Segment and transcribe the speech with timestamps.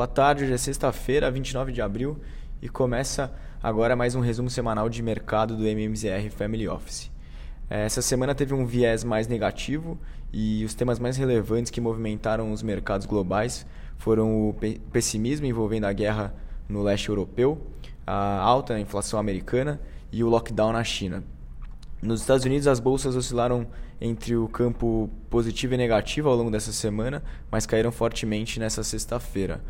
[0.00, 2.18] Boa tarde, hoje é sexta-feira, 29 de abril,
[2.62, 3.30] e começa
[3.62, 7.10] agora mais um resumo semanal de mercado do MMZR Family Office.
[7.68, 9.98] É, essa semana teve um viés mais negativo
[10.32, 13.66] e os temas mais relevantes que movimentaram os mercados globais
[13.98, 14.56] foram o
[14.90, 16.34] pessimismo envolvendo a guerra
[16.66, 17.60] no leste europeu,
[18.06, 19.78] a alta inflação americana
[20.10, 21.22] e o lockdown na China.
[22.00, 23.66] Nos Estados Unidos, as bolsas oscilaram
[24.00, 29.60] entre o campo positivo e negativo ao longo dessa semana, mas caíram fortemente nessa sexta-feira.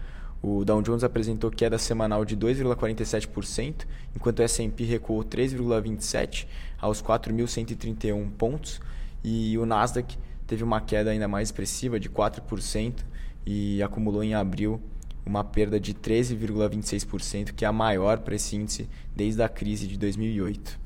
[0.42, 3.86] O Dow Jones apresentou queda semanal de 2,47%,
[4.16, 6.46] enquanto o S&P recuou 3,27%
[6.80, 8.80] aos 4.131 pontos,
[9.22, 10.16] e o Nasdaq
[10.46, 13.04] teve uma queda ainda mais expressiva de 4%
[13.44, 14.80] e acumulou em abril
[15.26, 19.98] uma perda de 13,26%, que é a maior para esse índice desde a crise de
[19.98, 20.80] 2008.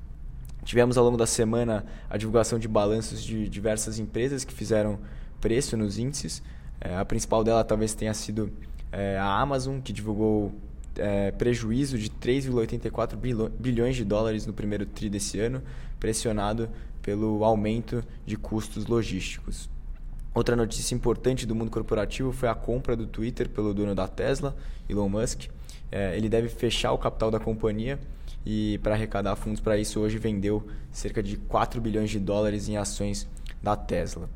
[0.64, 4.98] Tivemos ao longo da semana a divulgação de balanços de diversas empresas que fizeram
[5.40, 6.42] preço nos índices.
[6.80, 8.50] É, a principal dela talvez tenha sido
[8.94, 10.52] é, a Amazon, que divulgou
[10.96, 15.60] é, prejuízo de 3,84 bilhões de dólares no primeiro TRI desse ano,
[15.98, 16.70] pressionado
[17.02, 19.68] pelo aumento de custos logísticos.
[20.32, 24.56] Outra notícia importante do mundo corporativo foi a compra do Twitter pelo dono da Tesla,
[24.88, 25.46] Elon Musk.
[25.90, 27.98] É, ele deve fechar o capital da companhia
[28.46, 32.76] e para arrecadar fundos para isso hoje vendeu cerca de 4 bilhões de dólares em
[32.76, 33.28] ações
[33.62, 34.28] da Tesla.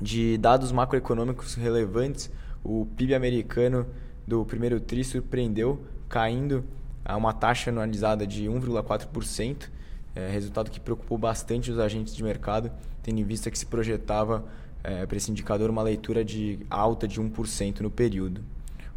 [0.00, 2.30] De dados macroeconômicos relevantes,
[2.62, 3.86] o PIB americano
[4.26, 6.64] do primeiro tri surpreendeu, caindo
[7.04, 9.68] a uma taxa anualizada de 1,4%,
[10.14, 12.70] é, resultado que preocupou bastante os agentes de mercado,
[13.02, 14.44] tendo em vista que se projetava
[14.82, 18.42] é, para esse indicador uma leitura de alta de 1% no período.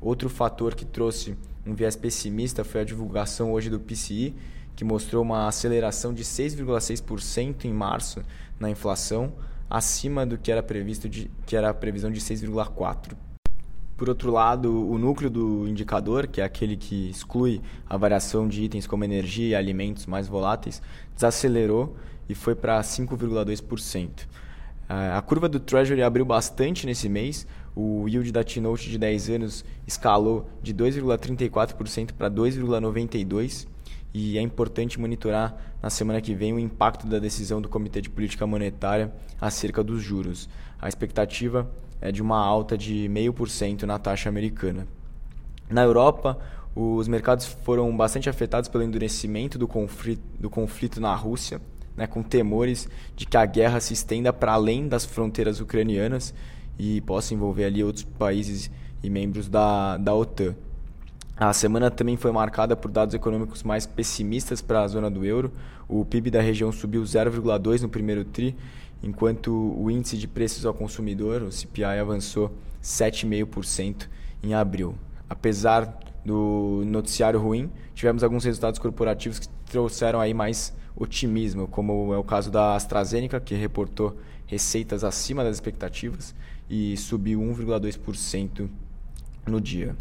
[0.01, 4.35] Outro fator que trouxe um viés pessimista foi a divulgação hoje do PCI,
[4.75, 8.21] que mostrou uma aceleração de 6,6% em março
[8.59, 9.33] na inflação,
[9.69, 13.32] acima do que era previsto de, que era a previsão de 6,4%.
[14.03, 18.61] Por outro lado, o núcleo do indicador, que é aquele que exclui a variação de
[18.61, 20.81] itens como energia e alimentos mais voláteis,
[21.15, 21.95] desacelerou
[22.27, 24.27] e foi para 5,2%.
[24.89, 29.63] A curva do Treasury abriu bastante nesse mês, o yield da T-Note de 10 anos
[29.87, 33.67] escalou de 2,34% para 2,92%.
[34.13, 38.09] E é importante monitorar na semana que vem o impacto da decisão do Comitê de
[38.09, 40.47] Política Monetária acerca dos juros.
[40.79, 41.69] A expectativa
[41.99, 44.87] é de uma alta de 0,5% na taxa americana.
[45.69, 46.37] Na Europa,
[46.75, 51.61] os mercados foram bastante afetados pelo endurecimento do conflito, do conflito na Rússia,
[51.95, 56.33] né, com temores de que a guerra se estenda para além das fronteiras ucranianas
[56.77, 58.69] e possa envolver ali outros países
[59.03, 60.55] e membros da, da OTAN.
[61.35, 65.51] A semana também foi marcada por dados econômicos mais pessimistas para a zona do euro.
[65.87, 68.55] O PIB da região subiu 0,2 no primeiro tri,
[69.01, 72.51] enquanto o índice de preços ao consumidor, o CPI, avançou
[72.83, 74.07] 7,5%
[74.43, 74.93] em abril.
[75.27, 82.17] Apesar do noticiário ruim, tivemos alguns resultados corporativos que trouxeram aí mais otimismo, como é
[82.17, 84.15] o caso da AstraZeneca, que reportou
[84.45, 86.35] receitas acima das expectativas
[86.69, 88.69] e subiu 1,2%
[89.47, 89.95] no dia.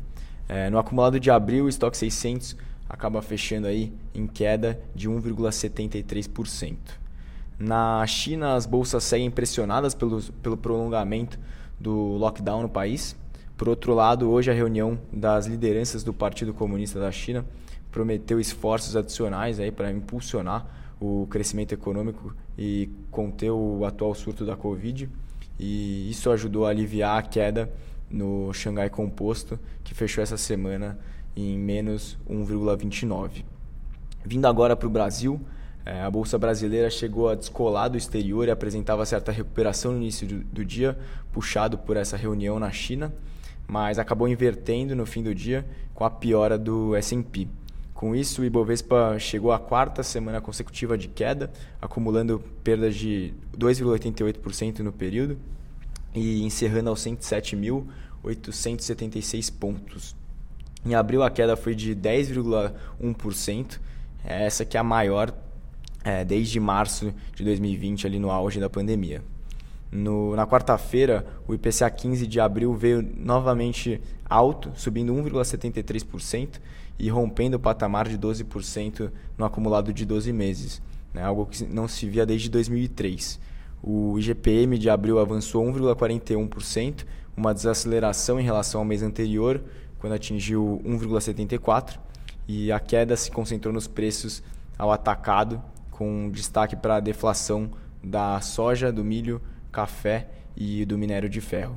[0.48, 2.56] É, no acumulado de abril, o estoque 600
[2.88, 6.76] acaba fechando aí em queda de 1,73%.
[7.58, 11.38] Na China, as bolsas seguem pressionadas pelo, pelo prolongamento
[11.78, 13.16] do lockdown no país.
[13.56, 17.44] Por outro lado, hoje a reunião das lideranças do Partido Comunista da China
[17.90, 20.66] prometeu esforços adicionais aí para impulsionar
[21.00, 25.08] o crescimento econômico e conter o atual surto da Covid.
[25.58, 27.70] E isso ajudou a aliviar a queda
[28.12, 30.98] no Xangai Composto, que fechou essa semana
[31.34, 33.44] em menos 1,29.
[34.24, 35.40] Vindo agora para o Brasil,
[35.84, 40.26] eh, a Bolsa Brasileira chegou a descolar do exterior e apresentava certa recuperação no início
[40.26, 40.96] do dia,
[41.32, 43.12] puxado por essa reunião na China,
[43.66, 45.64] mas acabou invertendo no fim do dia
[45.94, 47.48] com a piora do S&P.
[47.94, 54.80] Com isso, o Ibovespa chegou à quarta semana consecutiva de queda, acumulando perdas de 2,88%
[54.80, 55.38] no período
[56.14, 60.14] e encerrando aos 107.876 pontos.
[60.84, 63.78] Em abril, a queda foi de 10,1%,
[64.24, 65.32] essa que é a maior
[66.04, 69.22] é, desde março de 2020, ali no auge da pandemia.
[69.90, 76.60] No, na quarta-feira, o IPCA 15 de abril veio novamente alto, subindo 1,73%
[76.98, 80.80] e rompendo o patamar de 12% no acumulado de 12 meses,
[81.12, 83.38] né, algo que não se via desde 2003.
[83.82, 87.04] O IGPM de abril avançou 1,41%,
[87.36, 89.60] uma desaceleração em relação ao mês anterior,
[89.98, 91.98] quando atingiu 1,74%,
[92.46, 94.42] e a queda se concentrou nos preços
[94.78, 97.70] ao atacado, com destaque para a deflação
[98.02, 99.40] da soja, do milho,
[99.72, 101.76] café e do minério de ferro.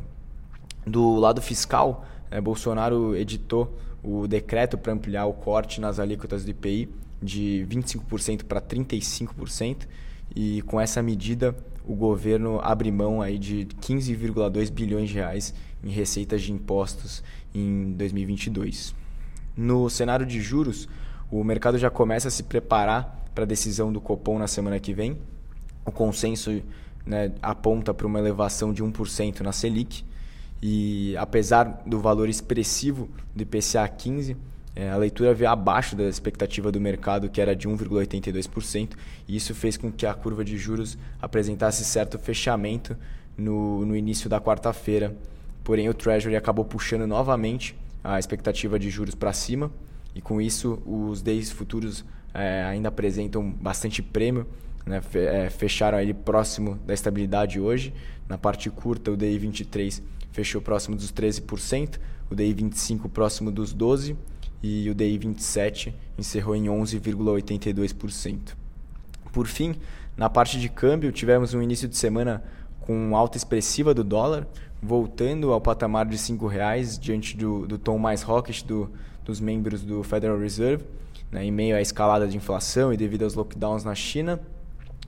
[0.86, 6.52] Do lado fiscal, é, Bolsonaro editou o decreto para ampliar o corte nas alíquotas do
[6.52, 6.90] IPI
[7.22, 9.88] de 25% para 35%
[10.34, 11.56] e com essa medida
[11.88, 17.24] o governo abre mão aí de 15,2 bilhões de reais em receitas de impostos
[17.54, 18.96] em 2022.
[19.56, 20.88] No cenário de juros,
[21.32, 24.94] o mercado já começa a se preparar para a decisão do Copom na semana que
[24.94, 25.18] vem.
[25.86, 26.62] O consenso
[27.06, 30.04] né, aponta para uma elevação de 1% na Selic.
[30.62, 34.36] E apesar do valor expressivo do IPCA 15,
[34.76, 38.90] é, a leitura veio abaixo da expectativa do mercado, que era de 1,82%,
[39.26, 42.98] e isso fez com que a curva de juros apresentasse certo fechamento
[43.38, 45.16] no, no início da quarta-feira.
[45.64, 49.72] Porém, o Treasury acabou puxando novamente a expectativa de juros para cima,
[50.14, 54.46] e com isso os DEIs futuros é, ainda apresentam bastante prêmio,
[54.86, 55.02] né?
[55.14, 57.94] É, fecharam ali próximo da estabilidade hoje.
[58.30, 61.98] Na parte curta, o DI 23 fechou próximo dos 13%,
[62.30, 64.16] o DI 25 próximo dos 12%
[64.66, 68.56] e o DI 27 encerrou em 11,82%.
[69.32, 69.76] Por fim,
[70.18, 72.44] na parte de câmbio, tivemos um início de semana
[72.82, 74.48] com alta expressiva do dólar,
[74.82, 78.90] voltando ao patamar de R$ reais diante do, do tom mais hawkish do,
[79.24, 80.84] dos membros do Federal Reserve,
[81.32, 84.40] né, em meio à escalada de inflação e devido aos lockdowns na China.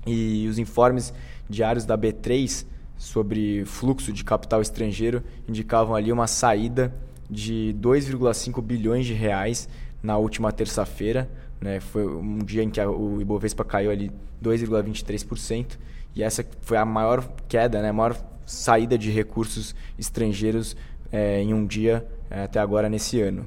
[0.05, 1.11] E os informes
[1.49, 2.63] diários da B3
[2.95, 6.93] sobre fluxo de capital estrangeiro indicavam ali uma saída
[7.29, 9.67] de 2,5 bilhões de reais
[10.01, 11.29] na última terça-feira.
[11.59, 11.79] Né?
[11.79, 14.11] Foi um dia em que o Ibovespa caiu ali
[14.43, 15.77] 2,23%
[16.15, 17.89] e essa foi a maior queda, né?
[17.89, 18.15] a maior
[18.45, 20.75] saída de recursos estrangeiros
[21.11, 23.45] é, em um dia é, até agora nesse ano.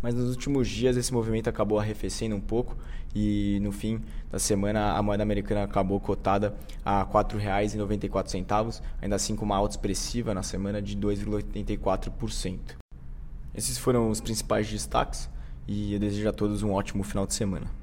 [0.00, 2.76] Mas nos últimos dias esse movimento acabou arrefecendo um pouco
[3.14, 4.00] e no fim
[4.30, 6.54] da semana a moeda americana acabou cotada
[6.84, 12.81] a R$ 4,94, ainda assim com uma alta expressiva na semana de 2,84%.
[13.54, 15.28] Esses foram os principais destaques
[15.68, 17.81] e eu desejo a todos um ótimo final de semana.